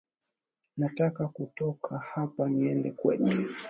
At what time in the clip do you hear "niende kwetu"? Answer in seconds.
2.49-3.45